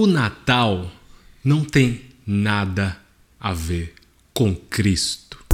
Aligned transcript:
O 0.00 0.06
Natal 0.06 0.88
não 1.42 1.64
tem 1.64 2.02
nada 2.24 2.96
a 3.40 3.52
ver 3.52 3.96
com 4.32 4.54
Cristo. 4.54 5.44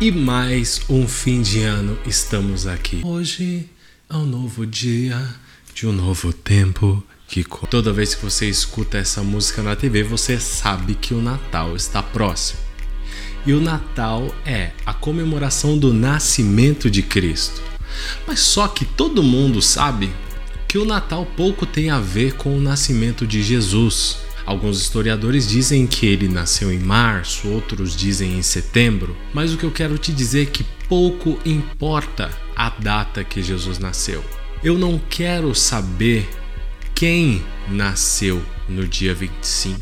E 0.00 0.12
mais 0.12 0.82
um 0.88 1.08
fim 1.08 1.42
de 1.42 1.64
ano 1.64 1.98
estamos 2.06 2.68
aqui. 2.68 3.02
Hoje 3.04 3.68
é 4.08 4.14
um 4.14 4.24
novo 4.24 4.64
dia 4.64 5.34
de 5.74 5.84
um 5.84 5.92
novo 5.92 6.32
tempo 6.32 7.04
toda 7.68 7.92
vez 7.92 8.14
que 8.14 8.24
você 8.24 8.48
escuta 8.48 8.98
essa 8.98 9.22
música 9.22 9.62
na 9.62 9.76
TV, 9.76 10.02
você 10.02 10.40
sabe 10.40 10.96
que 10.96 11.14
o 11.14 11.22
Natal 11.22 11.76
está 11.76 12.02
próximo. 12.02 12.58
E 13.46 13.52
o 13.52 13.60
Natal 13.60 14.34
é 14.44 14.72
a 14.84 14.92
comemoração 14.92 15.78
do 15.78 15.94
nascimento 15.94 16.90
de 16.90 17.02
Cristo. 17.02 17.62
Mas 18.26 18.40
só 18.40 18.66
que 18.66 18.84
todo 18.84 19.22
mundo 19.22 19.62
sabe 19.62 20.10
que 20.66 20.76
o 20.76 20.84
Natal 20.84 21.24
pouco 21.36 21.64
tem 21.64 21.90
a 21.90 22.00
ver 22.00 22.34
com 22.34 22.56
o 22.56 22.60
nascimento 22.60 23.26
de 23.26 23.42
Jesus. 23.42 24.18
Alguns 24.44 24.80
historiadores 24.80 25.48
dizem 25.48 25.86
que 25.86 26.06
ele 26.06 26.28
nasceu 26.28 26.72
em 26.72 26.78
março, 26.78 27.48
outros 27.48 27.96
dizem 27.96 28.38
em 28.38 28.42
setembro, 28.42 29.16
mas 29.32 29.52
o 29.52 29.56
que 29.56 29.64
eu 29.64 29.70
quero 29.70 29.96
te 29.96 30.12
dizer 30.12 30.42
é 30.42 30.50
que 30.50 30.64
pouco 30.88 31.38
importa 31.44 32.30
a 32.56 32.70
data 32.70 33.22
que 33.22 33.42
Jesus 33.42 33.78
nasceu. 33.78 34.24
Eu 34.62 34.76
não 34.76 35.00
quero 35.08 35.54
saber 35.54 36.28
quem 37.00 37.42
nasceu 37.66 38.42
no 38.68 38.86
dia 38.86 39.14
25. 39.14 39.80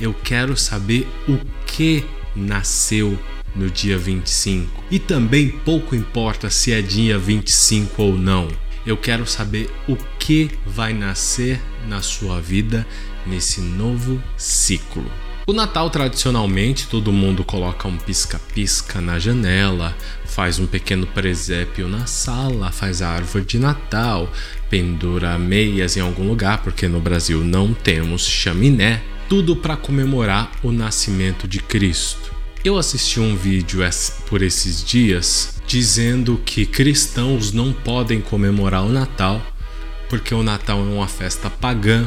Eu 0.00 0.12
quero 0.12 0.56
saber 0.56 1.06
o 1.28 1.38
que 1.64 2.04
nasceu 2.34 3.16
no 3.54 3.70
dia 3.70 3.96
25. 3.96 4.82
E 4.90 4.98
também 4.98 5.48
pouco 5.48 5.94
importa 5.94 6.50
se 6.50 6.72
é 6.72 6.82
dia 6.82 7.16
25 7.20 8.02
ou 8.02 8.18
não. 8.18 8.48
Eu 8.84 8.96
quero 8.96 9.24
saber 9.24 9.70
o 9.86 9.94
que 10.18 10.50
vai 10.66 10.92
nascer 10.92 11.60
na 11.86 12.02
sua 12.02 12.40
vida 12.40 12.84
nesse 13.24 13.60
novo 13.60 14.20
ciclo. 14.36 15.08
O 15.48 15.52
Natal, 15.52 15.88
tradicionalmente, 15.90 16.88
todo 16.88 17.12
mundo 17.12 17.44
coloca 17.44 17.86
um 17.86 17.96
pisca-pisca 17.96 19.00
na 19.00 19.16
janela, 19.16 19.96
faz 20.24 20.58
um 20.58 20.66
pequeno 20.66 21.06
presépio 21.06 21.86
na 21.86 22.04
sala, 22.04 22.72
faz 22.72 23.00
a 23.00 23.10
árvore 23.10 23.44
de 23.44 23.56
Natal, 23.56 24.28
pendura 24.68 25.38
meias 25.38 25.96
em 25.96 26.00
algum 26.00 26.26
lugar, 26.26 26.64
porque 26.64 26.88
no 26.88 26.98
Brasil 26.98 27.44
não 27.44 27.72
temos 27.72 28.26
chaminé, 28.26 29.00
tudo 29.28 29.54
para 29.54 29.76
comemorar 29.76 30.50
o 30.64 30.72
nascimento 30.72 31.46
de 31.46 31.60
Cristo. 31.60 32.34
Eu 32.64 32.76
assisti 32.76 33.20
um 33.20 33.36
vídeo 33.36 33.82
por 34.28 34.42
esses 34.42 34.84
dias 34.84 35.62
dizendo 35.64 36.40
que 36.44 36.66
cristãos 36.66 37.52
não 37.52 37.72
podem 37.72 38.20
comemorar 38.20 38.84
o 38.84 38.90
Natal 38.90 39.40
porque 40.08 40.34
o 40.34 40.42
Natal 40.42 40.80
é 40.80 40.82
uma 40.82 41.06
festa 41.06 41.48
pagã, 41.48 42.04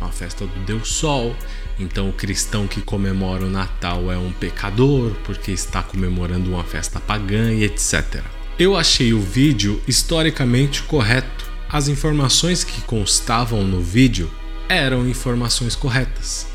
é 0.00 0.04
uma 0.04 0.12
festa 0.12 0.46
do 0.46 0.60
Deus 0.64 0.92
Sol. 0.92 1.34
Então, 1.78 2.08
o 2.08 2.12
cristão 2.12 2.66
que 2.66 2.80
comemora 2.80 3.44
o 3.44 3.50
Natal 3.50 4.10
é 4.10 4.16
um 4.16 4.32
pecador 4.32 5.12
porque 5.24 5.52
está 5.52 5.82
comemorando 5.82 6.50
uma 6.50 6.64
festa 6.64 7.00
pagã 7.00 7.52
e 7.52 7.64
etc. 7.64 8.22
Eu 8.58 8.76
achei 8.76 9.12
o 9.12 9.20
vídeo 9.20 9.82
historicamente 9.86 10.82
correto. 10.82 11.44
As 11.68 11.88
informações 11.88 12.64
que 12.64 12.80
constavam 12.82 13.62
no 13.64 13.80
vídeo 13.80 14.30
eram 14.68 15.06
informações 15.06 15.74
corretas, 15.74 16.46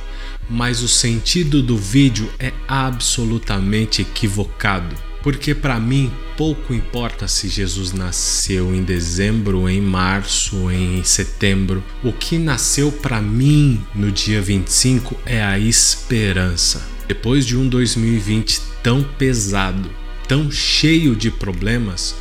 mas 0.50 0.82
o 0.82 0.88
sentido 0.88 1.62
do 1.62 1.78
vídeo 1.78 2.32
é 2.40 2.52
absolutamente 2.68 4.02
equivocado. 4.02 5.11
Porque 5.22 5.54
para 5.54 5.80
mim 5.80 6.12
pouco 6.36 6.74
importa 6.74 7.28
se 7.28 7.48
Jesus 7.48 7.92
nasceu 7.94 8.74
em 8.74 8.84
dezembro, 8.84 9.70
em 9.70 9.80
março, 9.80 10.72
em 10.72 11.04
setembro. 11.04 11.84
O 12.04 12.12
que 12.12 12.38
nasceu 12.38 12.92
para 12.92 13.22
mim 13.22 13.80
no 13.94 14.12
dia 14.12 14.42
25 14.42 15.20
é 15.26 15.44
a 15.44 15.60
esperança. 15.60 16.88
Depois 17.08 17.46
de 17.46 17.56
um 17.56 17.68
2020 17.68 18.62
tão 18.82 19.04
pesado, 19.04 19.90
tão 20.28 20.50
cheio 20.50 21.16
de 21.16 21.30
problemas, 21.30 22.16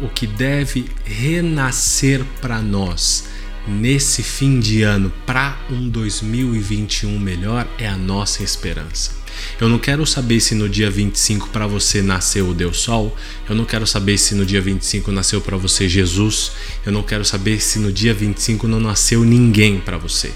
o 0.00 0.08
que 0.08 0.26
deve 0.26 0.86
renascer 1.04 2.22
para 2.40 2.60
nós 2.60 3.33
nesse 3.66 4.22
fim 4.22 4.60
de 4.60 4.82
ano 4.82 5.12
para 5.24 5.58
um 5.70 5.88
2021 5.88 7.18
melhor 7.18 7.66
é 7.78 7.88
a 7.88 7.96
nossa 7.96 8.42
esperança. 8.42 9.12
Eu 9.60 9.68
não 9.68 9.78
quero 9.78 10.06
saber 10.06 10.40
se 10.40 10.54
no 10.54 10.68
dia 10.68 10.90
25 10.90 11.48
para 11.48 11.66
você 11.66 12.02
nasceu 12.02 12.48
o 12.48 12.54
Deus 12.54 12.78
Sol, 12.78 13.16
eu 13.48 13.54
não 13.54 13.64
quero 13.64 13.86
saber 13.86 14.18
se 14.18 14.34
no 14.34 14.44
dia 14.44 14.60
25 14.60 15.10
nasceu 15.10 15.40
para 15.40 15.56
você 15.56 15.88
Jesus, 15.88 16.52
eu 16.84 16.92
não 16.92 17.02
quero 17.02 17.24
saber 17.24 17.60
se 17.60 17.78
no 17.78 17.92
dia 17.92 18.14
25 18.14 18.68
não 18.68 18.80
nasceu 18.80 19.24
ninguém 19.24 19.80
para 19.80 19.98
você. 19.98 20.32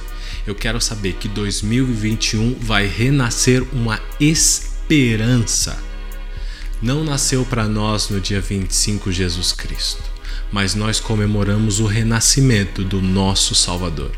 Eu 0.46 0.54
quero 0.54 0.80
saber 0.80 1.14
que 1.14 1.28
2021 1.28 2.56
vai 2.60 2.86
renascer 2.86 3.62
uma 3.72 4.00
esperança. 4.18 5.78
Não 6.80 7.04
nasceu 7.04 7.44
para 7.44 7.66
nós 7.66 8.08
no 8.08 8.20
dia 8.20 8.40
25 8.40 9.10
Jesus 9.12 9.52
Cristo, 9.52 10.02
mas 10.53 10.75
nós 10.75 11.00
comemoramos 11.00 11.81
o 11.81 11.86
renascimento 11.86 12.84
do 12.84 13.00
nosso 13.00 13.54
Salvador 13.54 14.12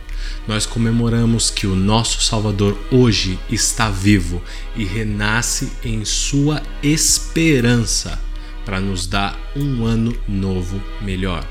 nós 0.47 0.67
comemoramos 0.67 1.51
que 1.51 1.67
o 1.67 1.77
nosso 1.77 2.23
Salvador 2.23 2.79
hoje 2.91 3.39
está 3.51 3.91
vivo 3.91 4.43
e 4.75 4.85
renasce 4.85 5.71
em 5.85 6.05
sua 6.05 6.63
esperança 6.83 8.21
para 8.65 8.81
nos 8.81 9.07
dar 9.07 9.39
um 9.55 9.85
ano 9.85 10.17
novo 10.27 10.83
melhor. 11.01 11.47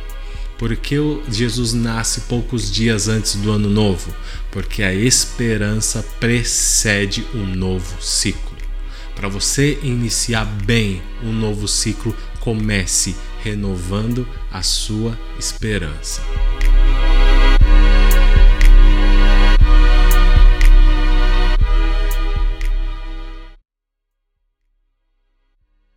Por 0.58 0.76
que 0.76 0.96
Jesus 1.30 1.74
nasce 1.74 2.22
poucos 2.22 2.70
dias 2.70 3.08
antes 3.08 3.36
do 3.36 3.52
ano 3.52 3.70
novo? 3.70 4.14
Porque 4.52 4.84
a 4.84 4.94
esperança 4.94 6.04
precede 6.20 7.26
um 7.34 7.46
novo 7.46 8.02
ciclo. 8.02 8.58
Para 9.16 9.30
você 9.30 9.80
iniciar 9.82 10.46
bem 10.46 11.02
um 11.24 11.32
novo 11.32 11.68
ciclo, 11.68 12.14
comece 12.42 13.16
renovando 13.44 14.28
a 14.52 14.62
sua 14.62 15.18
esperança. 15.38 16.22